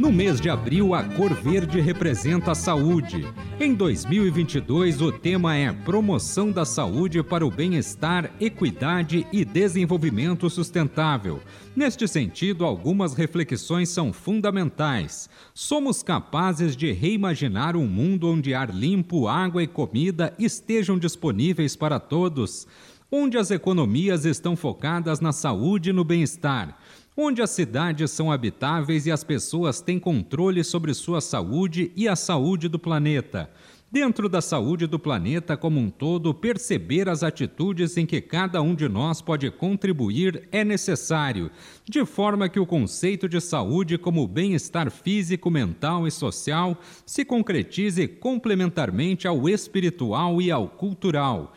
No 0.00 0.10
mês 0.10 0.40
de 0.40 0.48
abril, 0.48 0.94
a 0.94 1.04
cor 1.04 1.34
verde 1.34 1.78
representa 1.78 2.52
a 2.52 2.54
saúde. 2.54 3.22
Em 3.60 3.74
2022, 3.74 5.02
o 5.02 5.12
tema 5.12 5.54
é 5.54 5.70
Promoção 5.70 6.50
da 6.50 6.64
Saúde 6.64 7.22
para 7.22 7.44
o 7.44 7.50
Bem-Estar, 7.50 8.30
Equidade 8.40 9.26
e 9.30 9.44
Desenvolvimento 9.44 10.48
Sustentável. 10.48 11.38
Neste 11.76 12.08
sentido, 12.08 12.64
algumas 12.64 13.12
reflexões 13.12 13.90
são 13.90 14.10
fundamentais. 14.10 15.28
Somos 15.52 16.02
capazes 16.02 16.74
de 16.74 16.90
reimaginar 16.92 17.76
um 17.76 17.86
mundo 17.86 18.26
onde 18.30 18.54
ar 18.54 18.74
limpo, 18.74 19.28
água 19.28 19.62
e 19.62 19.66
comida 19.66 20.32
estejam 20.38 20.98
disponíveis 20.98 21.76
para 21.76 22.00
todos? 22.00 22.66
Onde 23.12 23.36
as 23.36 23.50
economias 23.50 24.24
estão 24.24 24.56
focadas 24.56 25.20
na 25.20 25.32
saúde 25.32 25.90
e 25.90 25.92
no 25.92 26.04
bem-estar? 26.04 26.78
Onde 27.22 27.42
as 27.42 27.50
cidades 27.50 28.10
são 28.10 28.32
habitáveis 28.32 29.06
e 29.06 29.10
as 29.10 29.22
pessoas 29.22 29.80
têm 29.80 29.98
controle 29.98 30.64
sobre 30.64 30.94
sua 30.94 31.20
saúde 31.20 31.92
e 31.94 32.08
a 32.08 32.16
saúde 32.16 32.68
do 32.68 32.78
planeta. 32.78 33.50
Dentro 33.92 34.28
da 34.28 34.40
saúde 34.40 34.86
do 34.86 35.00
planeta 35.00 35.56
como 35.56 35.80
um 35.80 35.90
todo, 35.90 36.32
perceber 36.32 37.08
as 37.08 37.24
atitudes 37.24 37.96
em 37.96 38.06
que 38.06 38.20
cada 38.20 38.62
um 38.62 38.72
de 38.72 38.88
nós 38.88 39.20
pode 39.20 39.50
contribuir 39.50 40.48
é 40.52 40.62
necessário, 40.64 41.50
de 41.84 42.04
forma 42.06 42.48
que 42.48 42.60
o 42.60 42.66
conceito 42.66 43.28
de 43.28 43.40
saúde 43.40 43.98
como 43.98 44.28
bem-estar 44.28 44.92
físico, 44.92 45.50
mental 45.50 46.06
e 46.06 46.10
social 46.10 46.80
se 47.04 47.24
concretize 47.24 48.06
complementarmente 48.06 49.26
ao 49.26 49.48
espiritual 49.48 50.40
e 50.40 50.52
ao 50.52 50.68
cultural. 50.68 51.52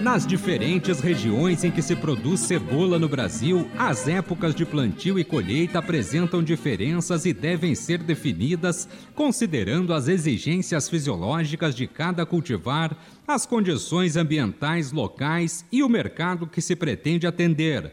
Nas 0.00 0.26
diferentes 0.26 0.98
regiões 0.98 1.62
em 1.62 1.70
que 1.70 1.82
se 1.82 1.94
produz 1.94 2.40
cebola 2.40 2.98
no 2.98 3.06
Brasil, 3.06 3.70
as 3.76 4.08
épocas 4.08 4.54
de 4.54 4.64
plantio 4.64 5.18
e 5.18 5.24
colheita 5.24 5.78
apresentam 5.78 6.42
diferenças 6.42 7.26
e 7.26 7.34
devem 7.34 7.74
ser 7.74 7.98
definidas 7.98 8.88
considerando 9.14 9.92
as 9.92 10.08
exigências 10.08 10.88
fisiológicas 10.88 11.74
de 11.74 11.86
cada 11.86 12.24
cultivar, 12.24 12.96
as 13.28 13.44
condições 13.44 14.16
ambientais 14.16 14.90
locais 14.90 15.66
e 15.70 15.82
o 15.82 15.88
mercado 15.88 16.46
que 16.46 16.62
se 16.62 16.74
pretende 16.74 17.26
atender. 17.26 17.92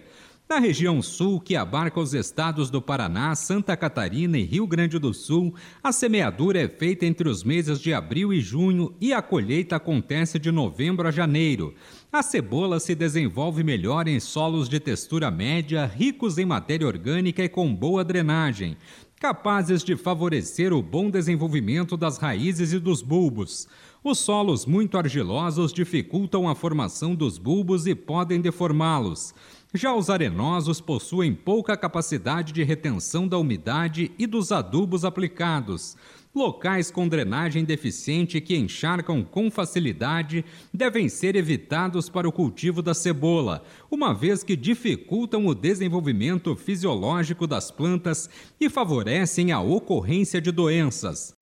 Na 0.50 0.60
região 0.60 1.02
sul, 1.02 1.42
que 1.42 1.58
abarca 1.58 2.00
os 2.00 2.14
estados 2.14 2.70
do 2.70 2.82
Paraná, 2.82 3.36
Santa 3.36 3.76
Catarina 3.76 4.38
e 4.38 4.44
Rio 4.44 4.66
Grande 4.66 4.98
do 4.98 5.14
Sul, 5.14 5.54
a 5.84 5.92
semeadura 5.92 6.58
é 6.62 6.70
feita 6.70 7.06
entre 7.06 7.28
os 7.28 7.44
meses 7.44 7.82
de 7.82 7.94
abril 7.94 8.32
e 8.32 8.40
junho 8.40 8.96
e 9.02 9.12
a 9.12 9.22
colheita 9.22 9.76
acontece 9.76 10.40
de 10.40 10.50
novembro 10.50 11.06
a 11.06 11.12
janeiro. 11.12 11.76
A 12.10 12.24
cebola 12.24 12.80
se 12.80 12.96
desenvolve 12.96 13.62
melhor 13.62 14.08
em 14.08 14.22
solos 14.22 14.70
de 14.70 14.80
textura 14.80 15.30
média, 15.30 15.86
ricos 15.86 16.38
em 16.38 16.46
matéria 16.46 16.88
orgânica 16.88 17.44
e 17.44 17.50
com 17.50 17.76
boa 17.76 18.02
drenagem, 18.02 18.78
capazes 19.20 19.84
de 19.84 19.98
favorecer 19.98 20.72
o 20.72 20.82
bom 20.82 21.10
desenvolvimento 21.10 21.98
das 21.98 22.18
raízes 22.18 22.72
e 22.72 22.80
dos 22.80 23.02
bulbos. 23.02 23.68
Os 24.02 24.20
solos 24.20 24.66
muito 24.66 24.98
argilosos 24.98 25.74
dificultam 25.74 26.48
a 26.48 26.56
formação 26.56 27.14
dos 27.14 27.38
bulbos 27.38 27.86
e 27.86 27.94
podem 27.94 28.40
deformá-los. 28.40 29.34
Já 29.78 29.94
os 29.94 30.10
arenosos 30.10 30.82
possuem 30.82 31.36
pouca 31.36 31.78
capacidade 31.78 32.52
de 32.52 32.64
retenção 32.64 33.28
da 33.28 33.38
umidade 33.38 34.12
e 34.18 34.26
dos 34.26 34.52
adubos 34.52 35.06
aplicados. 35.06 35.96
Locais 36.34 36.90
com 36.90 37.08
drenagem 37.08 37.64
deficiente 37.64 38.42
que 38.42 38.58
encharcam 38.58 39.24
com 39.24 39.52
facilidade 39.52 40.44
devem 40.74 41.08
ser 41.08 41.36
evitados 41.36 42.10
para 42.10 42.28
o 42.28 42.32
cultivo 42.32 42.82
da 42.82 42.96
cebola, 42.96 43.64
uma 43.92 44.16
vez 44.16 44.42
que 44.42 44.56
dificultam 44.56 45.46
o 45.46 45.54
desenvolvimento 45.54 46.56
fisiológico 46.56 47.46
das 47.46 47.70
plantas 47.70 48.28
e 48.60 48.72
favorecem 48.72 49.52
a 49.52 49.62
ocorrência 49.62 50.42
de 50.42 50.52
doenças. 50.52 51.36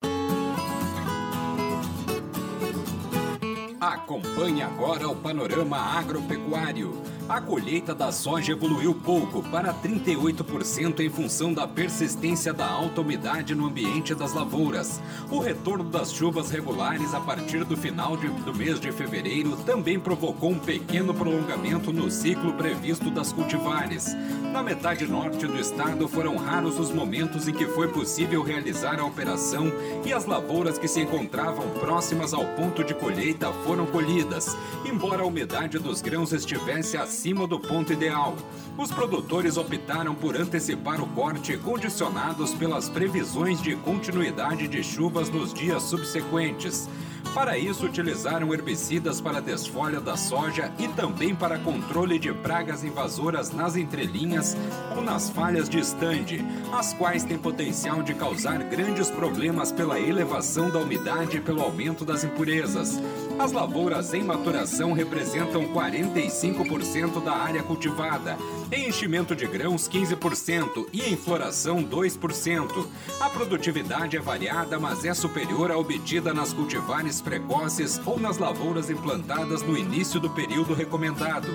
Acompanhe 4.06 4.62
agora 4.62 5.08
o 5.08 5.16
panorama 5.16 5.76
agropecuário. 5.76 6.96
A 7.28 7.40
colheita 7.40 7.92
da 7.92 8.12
soja 8.12 8.52
evoluiu 8.52 8.94
pouco, 8.94 9.42
para 9.50 9.74
38% 9.74 11.00
em 11.00 11.10
função 11.10 11.52
da 11.52 11.66
persistência 11.66 12.52
da 12.52 12.68
alta 12.68 13.00
umidade 13.00 13.52
no 13.52 13.66
ambiente 13.66 14.14
das 14.14 14.32
lavouras. 14.32 15.02
O 15.28 15.40
retorno 15.40 15.82
das 15.82 16.12
chuvas 16.12 16.52
regulares 16.52 17.14
a 17.14 17.20
partir 17.20 17.64
do 17.64 17.76
final 17.76 18.16
de, 18.16 18.28
do 18.28 18.54
mês 18.54 18.78
de 18.78 18.92
fevereiro 18.92 19.56
também 19.66 19.98
provocou 19.98 20.52
um 20.52 20.58
pequeno 20.60 21.12
prolongamento 21.12 21.92
no 21.92 22.08
ciclo 22.08 22.52
previsto 22.52 23.10
das 23.10 23.32
cultivares. 23.32 24.14
Na 24.56 24.62
metade 24.62 25.06
norte 25.06 25.46
do 25.46 25.60
estado 25.60 26.08
foram 26.08 26.34
raros 26.38 26.78
os 26.78 26.90
momentos 26.90 27.46
em 27.46 27.52
que 27.52 27.66
foi 27.66 27.88
possível 27.88 28.42
realizar 28.42 28.98
a 28.98 29.04
operação 29.04 29.70
e 30.02 30.14
as 30.14 30.24
lavouras 30.24 30.78
que 30.78 30.88
se 30.88 30.98
encontravam 30.98 31.68
próximas 31.78 32.32
ao 32.32 32.42
ponto 32.54 32.82
de 32.82 32.94
colheita 32.94 33.52
foram 33.66 33.84
colhidas, 33.84 34.56
embora 34.86 35.22
a 35.22 35.26
umidade 35.26 35.78
dos 35.78 36.00
grãos 36.00 36.32
estivesse 36.32 36.96
acima 36.96 37.46
do 37.46 37.60
ponto 37.60 37.92
ideal. 37.92 38.34
Os 38.78 38.90
produtores 38.90 39.58
optaram 39.58 40.14
por 40.14 40.34
antecipar 40.34 41.02
o 41.02 41.06
corte, 41.08 41.58
condicionados 41.58 42.54
pelas 42.54 42.88
previsões 42.88 43.60
de 43.60 43.76
continuidade 43.76 44.66
de 44.68 44.82
chuvas 44.82 45.28
nos 45.28 45.52
dias 45.52 45.82
subsequentes. 45.82 46.88
Para 47.36 47.58
isso, 47.58 47.84
utilizaram 47.84 48.54
herbicidas 48.54 49.20
para 49.20 49.42
desfolha 49.42 50.00
da 50.00 50.16
soja 50.16 50.72
e 50.78 50.88
também 50.88 51.34
para 51.34 51.58
controle 51.58 52.18
de 52.18 52.32
pragas 52.32 52.82
invasoras 52.82 53.52
nas 53.52 53.76
entrelinhas 53.76 54.56
ou 54.96 55.02
nas 55.02 55.28
falhas 55.28 55.68
de 55.68 55.78
estande, 55.78 56.42
as 56.72 56.94
quais 56.94 57.24
têm 57.24 57.36
potencial 57.36 58.02
de 58.02 58.14
causar 58.14 58.64
grandes 58.64 59.10
problemas 59.10 59.70
pela 59.70 60.00
elevação 60.00 60.70
da 60.70 60.78
umidade 60.78 61.36
e 61.36 61.40
pelo 61.42 61.60
aumento 61.60 62.06
das 62.06 62.24
impurezas. 62.24 62.98
As 63.38 63.52
lavouras 63.52 64.14
em 64.14 64.24
maturação 64.24 64.94
representam 64.94 65.68
45% 65.68 67.22
da 67.22 67.32
área 67.32 67.62
cultivada, 67.62 68.38
em 68.72 68.88
enchimento 68.88 69.36
de 69.36 69.46
grãos 69.46 69.86
15% 69.86 70.86
e 70.90 71.02
em 71.02 71.16
floração 71.16 71.84
2%. 71.84 72.86
A 73.20 73.28
produtividade 73.28 74.16
é 74.16 74.20
variada, 74.20 74.78
mas 74.78 75.04
é 75.04 75.12
superior 75.12 75.70
à 75.70 75.76
obtida 75.76 76.32
nas 76.32 76.54
cultivares 76.54 77.20
precoces 77.20 78.00
ou 78.06 78.18
nas 78.18 78.38
lavouras 78.38 78.88
implantadas 78.88 79.62
no 79.62 79.76
início 79.76 80.18
do 80.18 80.30
período 80.30 80.72
recomendado 80.72 81.48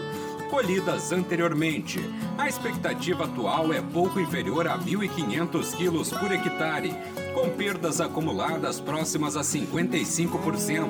colhidas 0.51 1.13
anteriormente. 1.13 1.97
A 2.37 2.49
expectativa 2.49 3.23
atual 3.23 3.71
é 3.71 3.81
pouco 3.81 4.19
inferior 4.19 4.67
a 4.67 4.77
1.500 4.77 5.75
quilos 5.77 6.09
por 6.09 6.29
hectare, 6.29 6.93
com 7.33 7.49
perdas 7.51 8.01
acumuladas 8.01 8.77
próximas 8.77 9.37
a 9.37 9.41
55%. 9.41 10.89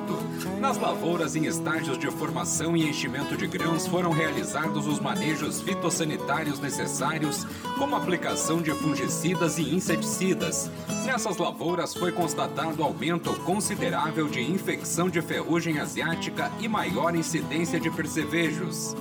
Nas 0.58 0.76
lavouras 0.76 1.36
em 1.36 1.46
estágios 1.46 1.96
de 1.96 2.10
formação 2.10 2.76
e 2.76 2.88
enchimento 2.88 3.36
de 3.36 3.46
grãos 3.46 3.86
foram 3.86 4.10
realizados 4.10 4.88
os 4.88 4.98
manejos 4.98 5.62
fitossanitários 5.62 6.58
necessários, 6.58 7.46
como 7.78 7.94
aplicação 7.94 8.60
de 8.60 8.72
fungicidas 8.72 9.58
e 9.58 9.72
inseticidas. 9.72 10.72
Nessas 11.06 11.36
lavouras 11.36 11.94
foi 11.94 12.10
constatado 12.10 12.82
aumento 12.82 13.32
considerável 13.44 14.26
de 14.26 14.40
infecção 14.40 15.08
de 15.08 15.22
ferrugem 15.22 15.78
asiática 15.78 16.50
e 16.58 16.66
maior 16.66 17.14
incidência 17.14 17.78
de 17.78 17.90
percevejos. 17.92 18.96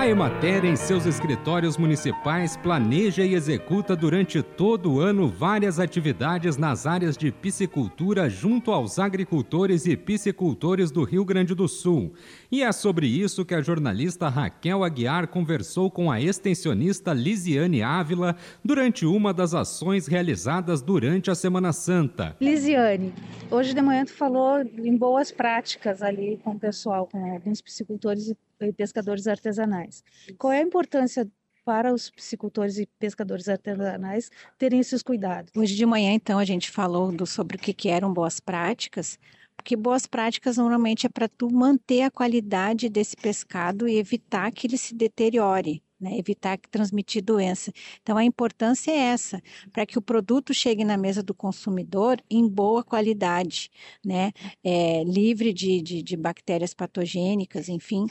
A 0.00 0.08
Emater, 0.08 0.64
em 0.64 0.76
seus 0.76 1.04
escritórios 1.04 1.76
municipais, 1.76 2.56
planeja 2.56 3.22
e 3.22 3.34
executa 3.34 3.94
durante 3.94 4.42
todo 4.42 4.94
o 4.94 4.98
ano 4.98 5.28
várias 5.28 5.78
atividades 5.78 6.56
nas 6.56 6.86
áreas 6.86 7.18
de 7.18 7.30
piscicultura 7.30 8.26
junto 8.26 8.72
aos 8.72 8.98
agricultores 8.98 9.84
e 9.84 9.98
piscicultores 9.98 10.90
do 10.90 11.04
Rio 11.04 11.22
Grande 11.22 11.54
do 11.54 11.68
Sul. 11.68 12.14
E 12.50 12.62
é 12.62 12.72
sobre 12.72 13.08
isso 13.08 13.44
que 13.44 13.54
a 13.54 13.60
jornalista 13.60 14.30
Raquel 14.30 14.82
Aguiar 14.84 15.28
conversou 15.28 15.90
com 15.90 16.10
a 16.10 16.18
extensionista 16.18 17.12
Lisiane 17.12 17.82
Ávila 17.82 18.36
durante 18.64 19.04
uma 19.04 19.34
das 19.34 19.52
ações 19.52 20.06
realizadas 20.06 20.80
durante 20.80 21.30
a 21.30 21.34
Semana 21.34 21.74
Santa. 21.74 22.34
Lisiane, 22.40 23.12
hoje 23.50 23.74
de 23.74 23.82
manhã 23.82 24.06
tu 24.06 24.14
falou 24.14 24.62
em 24.62 24.96
boas 24.96 25.30
práticas 25.30 26.00
ali 26.00 26.40
com 26.42 26.52
o 26.52 26.58
pessoal, 26.58 27.06
com 27.06 27.34
alguns 27.34 27.60
piscicultores 27.60 28.28
e 28.28 28.36
pescadores 28.76 29.26
artesanais. 29.26 30.02
Qual 30.38 30.52
é 30.52 30.58
a 30.58 30.62
importância 30.62 31.28
para 31.64 31.92
os 31.92 32.10
piscicultores 32.10 32.78
e 32.78 32.86
pescadores 32.98 33.48
artesanais 33.48 34.30
terem 34.58 34.80
esses 34.80 35.02
cuidados. 35.02 35.52
Hoje 35.54 35.76
de 35.76 35.86
manhã, 35.86 36.12
então, 36.12 36.38
a 36.38 36.44
gente 36.44 36.70
falou 36.70 37.12
do, 37.12 37.26
sobre 37.26 37.56
o 37.56 37.60
que, 37.60 37.72
que 37.72 37.88
eram 37.88 38.12
boas 38.12 38.40
práticas, 38.40 39.18
porque 39.56 39.76
boas 39.76 40.06
práticas 40.06 40.56
normalmente 40.56 41.06
é 41.06 41.08
para 41.08 41.28
tu 41.28 41.52
manter 41.52 42.02
a 42.02 42.10
qualidade 42.10 42.88
desse 42.88 43.14
pescado 43.14 43.86
e 43.86 43.98
evitar 43.98 44.50
que 44.50 44.66
ele 44.66 44.78
se 44.78 44.94
deteriore 44.94 45.82
né, 46.00 46.16
evitar 46.18 46.58
transmitir 46.70 47.22
doença. 47.22 47.72
Então, 48.02 48.16
a 48.16 48.24
importância 48.24 48.90
é 48.90 48.96
essa, 48.96 49.42
para 49.72 49.84
que 49.84 49.98
o 49.98 50.02
produto 50.02 50.54
chegue 50.54 50.84
na 50.84 50.96
mesa 50.96 51.22
do 51.22 51.34
consumidor 51.34 52.22
em 52.30 52.48
boa 52.48 52.82
qualidade, 52.82 53.70
né, 54.04 54.32
é, 54.64 55.04
livre 55.04 55.52
de, 55.52 55.80
de, 55.82 56.02
de, 56.02 56.16
bactérias 56.16 56.72
patogênicas, 56.72 57.68
enfim, 57.68 58.06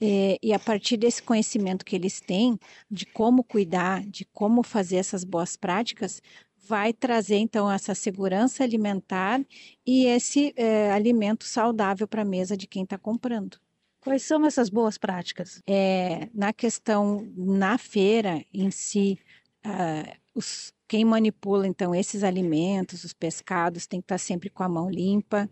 é, 0.00 0.38
e 0.42 0.52
a 0.52 0.58
partir 0.58 0.96
desse 0.96 1.22
conhecimento 1.22 1.84
que 1.84 1.96
eles 1.96 2.20
têm 2.20 2.58
de 2.90 3.06
como 3.06 3.42
cuidar, 3.42 4.04
de 4.06 4.24
como 4.26 4.62
fazer 4.62 4.96
essas 4.96 5.24
boas 5.24 5.56
práticas, 5.56 6.22
vai 6.66 6.92
trazer 6.92 7.36
então 7.36 7.70
essa 7.70 7.94
segurança 7.94 8.62
alimentar 8.62 9.44
e 9.86 10.06
esse 10.06 10.52
é, 10.56 10.90
alimento 10.92 11.44
saudável 11.44 12.06
para 12.06 12.22
a 12.22 12.24
mesa 12.24 12.56
de 12.56 12.66
quem 12.66 12.84
está 12.84 12.96
comprando. 12.96 13.58
Quais 14.02 14.22
são 14.24 14.44
essas 14.44 14.68
boas 14.68 14.98
práticas? 14.98 15.62
É, 15.64 16.28
na 16.34 16.52
questão, 16.52 17.24
na 17.36 17.78
feira 17.78 18.44
em 18.52 18.68
si, 18.68 19.16
uh, 19.64 20.12
os, 20.34 20.72
quem 20.88 21.04
manipula 21.04 21.68
então 21.68 21.94
esses 21.94 22.24
alimentos, 22.24 23.04
os 23.04 23.12
pescados, 23.12 23.86
tem 23.86 24.00
que 24.00 24.06
estar 24.06 24.18
sempre 24.18 24.50
com 24.50 24.64
a 24.64 24.68
mão 24.68 24.90
limpa, 24.90 25.48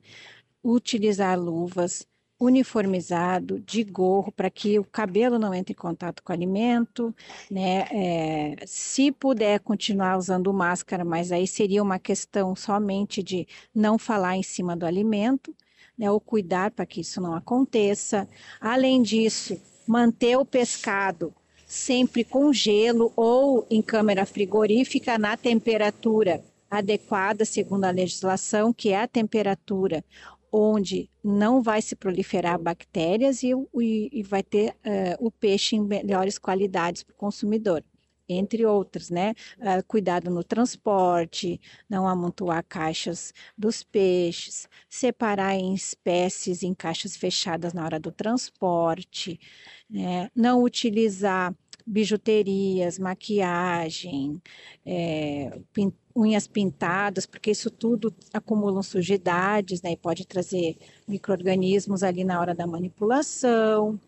utilizar 0.64 1.38
luvas, 1.38 2.04
uniformizado, 2.40 3.60
de 3.60 3.84
gorro, 3.84 4.32
para 4.32 4.50
que 4.50 4.80
o 4.80 4.84
cabelo 4.84 5.38
não 5.38 5.54
entre 5.54 5.72
em 5.72 5.76
contato 5.76 6.20
com 6.20 6.32
o 6.32 6.34
alimento, 6.34 7.14
né? 7.48 7.86
É, 7.92 8.56
se 8.66 9.12
puder 9.12 9.60
continuar 9.60 10.18
usando 10.18 10.52
máscara, 10.52 11.04
mas 11.04 11.30
aí 11.30 11.46
seria 11.46 11.82
uma 11.82 12.00
questão 12.00 12.56
somente 12.56 13.22
de 13.22 13.46
não 13.72 13.96
falar 13.96 14.36
em 14.36 14.42
cima 14.42 14.74
do 14.74 14.86
alimento 14.86 15.54
né, 16.00 16.10
ou 16.10 16.18
cuidar 16.18 16.70
para 16.70 16.86
que 16.86 17.02
isso 17.02 17.20
não 17.20 17.34
aconteça. 17.34 18.26
Além 18.58 19.02
disso, 19.02 19.60
manter 19.86 20.38
o 20.38 20.46
pescado 20.46 21.34
sempre 21.66 22.24
com 22.24 22.50
gelo 22.54 23.12
ou 23.14 23.66
em 23.70 23.82
câmara 23.82 24.24
frigorífica 24.24 25.18
na 25.18 25.36
temperatura 25.36 26.42
adequada, 26.70 27.44
segundo 27.44 27.84
a 27.84 27.90
legislação, 27.90 28.72
que 28.72 28.88
é 28.88 29.02
a 29.02 29.06
temperatura 29.06 30.02
onde 30.50 31.10
não 31.22 31.62
vai 31.62 31.82
se 31.82 31.94
proliferar 31.94 32.58
bactérias 32.58 33.42
e, 33.42 33.52
e, 33.78 34.08
e 34.10 34.22
vai 34.22 34.42
ter 34.42 34.70
uh, 34.70 35.26
o 35.26 35.30
peixe 35.30 35.76
em 35.76 35.80
melhores 35.80 36.38
qualidades 36.38 37.02
para 37.02 37.12
o 37.12 37.16
consumidor 37.16 37.84
entre 38.32 38.64
outros, 38.66 39.10
né? 39.10 39.34
Uh, 39.58 39.84
cuidado 39.86 40.30
no 40.30 40.44
transporte, 40.44 41.60
não 41.88 42.06
amontoar 42.06 42.64
caixas 42.68 43.32
dos 43.56 43.82
peixes, 43.82 44.68
separar 44.88 45.54
em 45.54 45.74
espécies 45.74 46.62
em 46.62 46.74
caixas 46.74 47.16
fechadas 47.16 47.72
na 47.72 47.84
hora 47.84 47.98
do 47.98 48.12
transporte, 48.12 49.38
né? 49.88 50.30
não 50.34 50.62
utilizar 50.62 51.54
bijuterias, 51.86 52.98
maquiagem, 52.98 54.40
é, 54.86 55.60
unhas 56.14 56.46
pintadas, 56.46 57.26
porque 57.26 57.50
isso 57.50 57.70
tudo 57.70 58.14
acumula 58.32 58.82
sujidades, 58.82 59.82
né? 59.82 59.92
E 59.92 59.96
pode 59.96 60.26
trazer 60.26 60.76
micro-organismos 61.08 62.02
ali 62.02 62.24
na 62.24 62.40
hora 62.40 62.54
da 62.54 62.66
manipulação. 62.66 63.98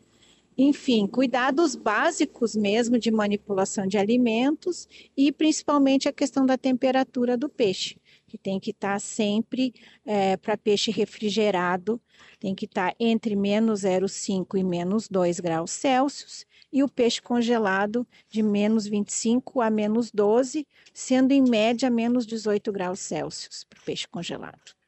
Enfim, 0.57 1.07
cuidados 1.07 1.75
básicos 1.75 2.55
mesmo 2.55 2.99
de 2.99 3.11
manipulação 3.11 3.87
de 3.87 3.97
alimentos 3.97 4.87
e 5.17 5.33
principalmente 5.33 6.09
a 6.09 6.13
questão 6.13 6.45
da 6.45 6.59
temperatura 6.59 7.39
do 7.39 7.49
peixe, 7.49 7.99
que 8.27 8.37
tem 8.37 8.61
que 8.61 8.71
estar 8.71 8.95
tá 8.95 8.99
sempre 8.99 9.73
é, 10.05 10.37
para 10.37 10.57
peixe 10.57 10.91
refrigerado, 10.91 12.01
tem 12.39 12.55
que 12.55 12.67
estar 12.67 12.91
tá 12.91 12.97
entre 13.01 13.35
menos 13.35 13.81
0,5 13.81 14.59
e 14.59 14.63
menos 14.63 15.09
2 15.09 15.41
graus 15.41 15.71
Celsius, 15.71 16.47
e 16.71 16.83
o 16.83 16.89
peixe 16.89 17.21
congelado 17.21 18.07
de 18.29 18.43
menos 18.43 18.87
25 18.87 19.61
a 19.61 19.71
menos 19.71 20.11
12, 20.11 20.67
sendo 20.93 21.33
em 21.33 21.43
média 21.43 21.91
menos 21.91 22.27
18 22.27 22.73
graus 22.73 23.01
Celsius 23.01 23.65
para 23.65 23.79
o 23.79 23.85
peixe 23.85 24.09
congelado. 24.09 24.82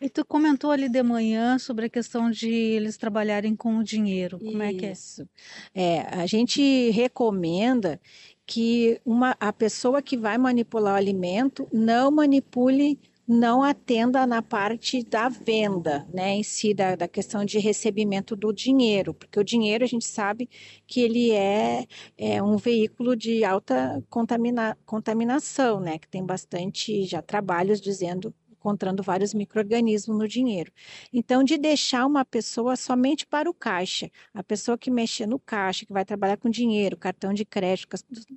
E 0.00 0.08
tu 0.08 0.24
comentou 0.24 0.70
ali 0.70 0.88
de 0.88 1.02
manhã 1.02 1.58
sobre 1.58 1.86
a 1.86 1.90
questão 1.90 2.30
de 2.30 2.48
eles 2.48 2.96
trabalharem 2.96 3.54
com 3.54 3.76
o 3.76 3.84
dinheiro. 3.84 4.38
Como 4.38 4.62
é 4.62 4.72
que 4.72 4.86
é? 4.86 4.92
Isso. 4.92 5.28
É, 5.74 6.00
a 6.00 6.26
gente 6.26 6.90
recomenda 6.90 8.00
que 8.46 9.00
uma, 9.04 9.36
a 9.38 9.52
pessoa 9.52 10.00
que 10.00 10.16
vai 10.16 10.38
manipular 10.38 10.94
o 10.94 10.96
alimento 10.96 11.68
não 11.70 12.10
manipule 12.10 12.98
não 13.30 13.62
atenda 13.62 14.26
na 14.26 14.42
parte 14.42 15.04
da 15.04 15.28
venda, 15.28 16.04
né, 16.12 16.30
em 16.30 16.42
si, 16.42 16.74
da, 16.74 16.96
da, 16.96 17.06
questão 17.06 17.44
de 17.44 17.60
recebimento 17.60 18.34
do 18.34 18.52
dinheiro, 18.52 19.14
porque 19.14 19.38
o 19.38 19.44
dinheiro 19.44 19.84
a 19.84 19.86
gente 19.86 20.04
sabe 20.04 20.50
que 20.84 21.00
ele 21.00 21.30
é, 21.30 21.86
é 22.18 22.42
um 22.42 22.56
veículo 22.56 23.14
de 23.14 23.44
alta 23.44 24.02
contamina, 24.10 24.76
contaminação, 24.84 25.78
né, 25.78 25.96
que 25.96 26.08
tem 26.08 26.26
bastante 26.26 27.04
já 27.04 27.22
trabalhos 27.22 27.80
dizendo 27.80 28.34
encontrando 28.60 29.02
vários 29.02 29.32
micro-organismos 29.32 30.16
no 30.16 30.28
dinheiro. 30.28 30.70
Então, 31.12 31.42
de 31.42 31.56
deixar 31.56 32.06
uma 32.06 32.24
pessoa 32.24 32.76
somente 32.76 33.26
para 33.26 33.48
o 33.48 33.54
caixa, 33.54 34.10
a 34.34 34.42
pessoa 34.42 34.76
que 34.78 34.90
mexe 34.90 35.26
no 35.26 35.38
caixa, 35.38 35.86
que 35.86 35.92
vai 35.92 36.04
trabalhar 36.04 36.36
com 36.36 36.50
dinheiro, 36.50 36.96
cartão 36.96 37.32
de 37.32 37.44
crédito 37.44 37.88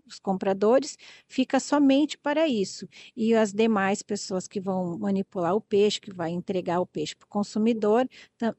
dos 0.05 0.19
compradores, 0.19 0.97
fica 1.27 1.59
somente 1.59 2.17
para 2.17 2.47
isso. 2.47 2.87
E 3.15 3.33
as 3.35 3.51
demais 3.53 4.01
pessoas 4.01 4.47
que 4.47 4.59
vão 4.61 4.97
manipular 4.97 5.55
o 5.55 5.61
peixe, 5.61 5.99
que 5.99 6.13
vai 6.13 6.31
entregar 6.31 6.79
o 6.79 6.85
peixe 6.87 7.15
para 7.15 7.25
o 7.25 7.29
consumidor, 7.29 8.07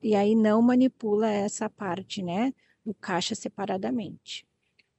e 0.02 0.14
aí 0.14 0.34
não 0.34 0.60
manipula 0.62 1.28
essa 1.28 1.68
parte, 1.70 2.22
né, 2.22 2.52
do 2.84 2.94
caixa 2.94 3.34
separadamente. 3.34 4.46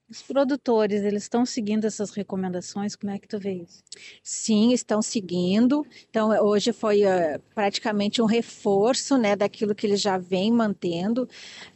Os 0.07 0.21
produtores, 0.21 1.03
eles 1.03 1.23
estão 1.23 1.45
seguindo 1.45 1.85
essas 1.85 2.11
recomendações? 2.11 2.95
Como 2.95 3.11
é 3.11 3.17
que 3.17 3.27
tu 3.27 3.39
vê 3.39 3.53
isso? 3.53 3.83
Sim, 4.21 4.71
estão 4.71 5.01
seguindo. 5.01 5.85
Então, 6.07 6.29
hoje 6.45 6.71
foi 6.71 7.03
uh, 7.03 7.41
praticamente 7.55 8.21
um 8.21 8.25
reforço 8.25 9.17
né, 9.17 9.35
daquilo 9.35 9.73
que 9.73 9.87
eles 9.87 9.99
já 9.99 10.19
vêm 10.19 10.51
mantendo. 10.51 11.27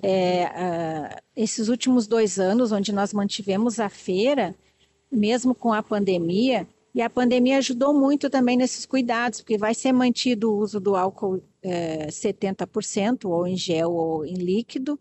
É, 0.02 0.46
uh, 0.46 1.22
esses 1.36 1.70
últimos 1.70 2.06
dois 2.06 2.38
anos, 2.38 2.72
onde 2.72 2.92
nós 2.92 3.14
mantivemos 3.14 3.80
a 3.80 3.90
feira, 3.90 4.56
mesmo 5.12 5.56
com 5.56 5.74
a 5.74 5.82
pandemia, 5.82 6.68
e 6.94 7.02
a 7.02 7.10
pandemia 7.10 7.58
ajudou 7.58 7.94
muito 7.94 8.30
também 8.30 8.58
nesses 8.58 8.86
cuidados, 8.86 9.42
porque 9.42 9.58
vai 9.58 9.74
ser 9.74 9.92
mantido 9.92 10.52
o 10.52 10.58
uso 10.58 10.80
do 10.80 10.96
álcool 10.96 11.42
é, 11.62 12.08
70%, 12.08 13.26
ou 13.30 13.46
em 13.46 13.56
gel 13.56 13.92
ou 13.92 14.26
em 14.26 14.36
líquido. 14.36 15.00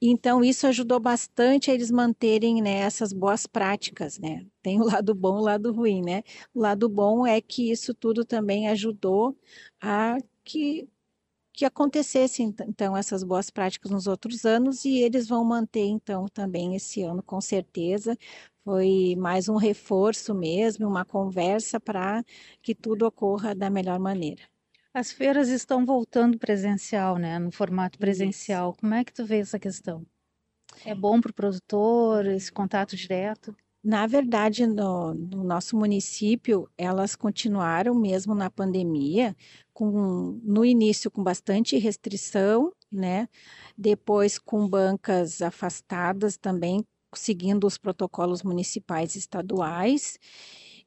Então, 0.00 0.44
isso 0.44 0.66
ajudou 0.66 1.00
bastante 1.00 1.70
a 1.70 1.74
eles 1.74 1.90
manterem 1.90 2.62
né, 2.62 2.78
essas 2.80 3.12
boas 3.12 3.46
práticas, 3.46 4.18
né? 4.18 4.46
Tem 4.62 4.80
o 4.80 4.84
lado 4.84 5.14
bom 5.14 5.38
e 5.38 5.40
o 5.40 5.44
lado 5.44 5.72
ruim, 5.72 6.02
né? 6.02 6.22
O 6.54 6.60
lado 6.60 6.88
bom 6.88 7.26
é 7.26 7.40
que 7.40 7.70
isso 7.70 7.94
tudo 7.94 8.24
também 8.24 8.68
ajudou 8.68 9.36
a 9.80 10.18
que 10.44 10.88
que 11.54 11.64
então 12.68 12.96
essas 12.96 13.22
boas 13.22 13.48
práticas 13.48 13.88
nos 13.90 14.08
outros 14.08 14.44
anos 14.44 14.84
e 14.84 14.98
eles 14.98 15.28
vão 15.28 15.44
manter 15.44 15.86
então 15.86 16.26
também 16.26 16.74
esse 16.74 17.02
ano 17.02 17.22
com 17.22 17.40
certeza 17.40 18.18
foi 18.64 19.14
mais 19.18 19.48
um 19.48 19.56
reforço 19.56 20.34
mesmo, 20.34 20.88
uma 20.88 21.04
conversa 21.04 21.78
para 21.78 22.24
que 22.62 22.74
tudo 22.74 23.06
ocorra 23.06 23.54
da 23.54 23.68
melhor 23.68 24.00
maneira. 24.00 24.42
As 24.92 25.12
feiras 25.12 25.48
estão 25.48 25.84
voltando 25.84 26.38
presencial, 26.38 27.18
né? 27.18 27.38
No 27.38 27.50
formato 27.50 27.98
presencial. 27.98 28.70
Isso. 28.70 28.80
Como 28.80 28.94
é 28.94 29.04
que 29.04 29.12
tu 29.12 29.24
vê 29.24 29.40
essa 29.40 29.58
questão? 29.58 30.06
É 30.84 30.94
bom 30.94 31.20
para 31.20 31.30
o 31.30 31.34
produtor 31.34 32.26
esse 32.26 32.50
contato 32.50 32.96
direto? 32.96 33.54
Na 33.82 34.06
verdade, 34.06 34.66
no, 34.66 35.12
no, 35.12 35.44
nosso 35.44 35.76
município, 35.76 36.70
elas 36.78 37.14
continuaram 37.14 37.94
mesmo 37.94 38.34
na 38.34 38.48
pandemia, 38.48 39.36
com, 39.74 40.40
no 40.42 40.64
início 40.64 41.10
com 41.10 41.22
bastante 41.22 41.76
restrição, 41.76 42.72
né? 42.90 43.28
Depois 43.76 44.38
com 44.38 44.66
bancas 44.66 45.42
afastadas 45.42 46.38
também, 46.38 46.82
seguindo 47.18 47.66
os 47.66 47.78
protocolos 47.78 48.42
municipais 48.42 49.14
e 49.14 49.18
estaduais. 49.18 50.18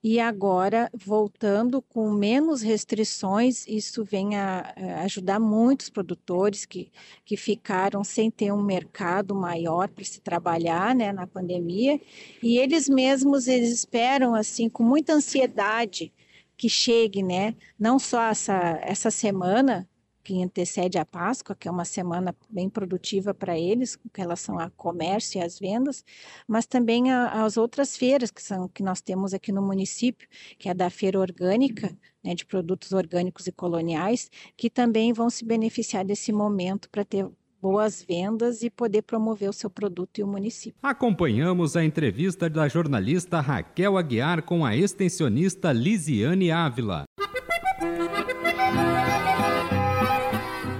E 0.03 0.19
agora, 0.19 0.89
voltando 0.93 1.81
com 1.81 2.11
menos 2.11 2.61
restrições, 2.61 3.67
isso 3.67 4.03
vem 4.03 4.35
a, 4.35 4.73
a 4.77 5.01
ajudar 5.01 5.39
muitos 5.39 5.89
produtores 5.89 6.65
que, 6.65 6.91
que 7.25 7.35
ficaram 7.35 8.03
sem 8.03 8.29
ter 8.29 8.53
um 8.53 8.61
mercado 8.61 9.33
maior 9.33 9.89
para 9.89 10.05
se 10.05 10.21
trabalhar 10.21 10.95
né, 10.95 11.11
na 11.11 11.25
pandemia. 11.25 11.99
E 12.43 12.57
eles 12.59 12.87
mesmos, 12.87 13.47
eles 13.47 13.71
esperam, 13.71 14.35
assim, 14.35 14.69
com 14.69 14.83
muita 14.83 15.13
ansiedade, 15.13 16.13
que 16.55 16.69
chegue, 16.69 17.23
né? 17.23 17.55
Não 17.77 17.99
só 17.99 18.23
essa, 18.23 18.79
essa 18.83 19.11
semana, 19.11 19.87
que 20.27 20.43
antecede 20.43 20.97
a 20.97 21.05
Páscoa, 21.05 21.55
que 21.55 21.69
é 21.69 21.71
uma 21.71 21.85
semana 21.85 22.35
bem 22.49 22.69
produtiva 22.69 23.33
para 23.33 23.57
eles, 23.57 23.95
com 23.95 24.09
relação 24.13 24.59
ao 24.59 24.69
comércio 24.71 25.39
e 25.39 25.41
às 25.41 25.57
vendas, 25.57 26.03
mas 26.45 26.65
também 26.65 27.09
a, 27.09 27.45
as 27.45 27.55
outras 27.55 27.95
feiras 27.95 28.29
que, 28.29 28.43
são, 28.43 28.67
que 28.67 28.83
nós 28.83 28.99
temos 28.99 29.33
aqui 29.33 29.53
no 29.53 29.61
município, 29.61 30.27
que 30.59 30.67
é 30.67 30.73
da 30.73 30.89
Feira 30.89 31.17
Orgânica, 31.17 31.97
né, 32.21 32.35
de 32.35 32.45
produtos 32.45 32.91
orgânicos 32.91 33.47
e 33.47 33.53
coloniais, 33.53 34.29
que 34.57 34.69
também 34.69 35.13
vão 35.13 35.29
se 35.29 35.45
beneficiar 35.45 36.03
desse 36.03 36.33
momento 36.33 36.89
para 36.89 37.05
ter 37.05 37.25
boas 37.61 38.03
vendas 38.05 38.63
e 38.63 38.69
poder 38.69 39.03
promover 39.03 39.49
o 39.49 39.53
seu 39.53 39.69
produto 39.69 40.17
e 40.17 40.23
o 40.23 40.27
município. 40.27 40.77
Acompanhamos 40.83 41.77
a 41.77 41.85
entrevista 41.85 42.49
da 42.49 42.67
jornalista 42.67 43.39
Raquel 43.39 43.97
Aguiar 43.97 44.41
com 44.41 44.65
a 44.65 44.75
extensionista 44.75 45.71
Lisiane 45.71 46.51
Ávila. 46.51 47.05